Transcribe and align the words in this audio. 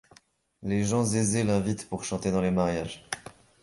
Les 0.63 0.83
gens 0.83 1.05
aisés 1.13 1.43
l'invitent 1.43 1.87
pour 1.87 2.03
chanter 2.03 2.31
dans 2.31 2.41
les 2.41 2.49
mariages. 2.49 3.07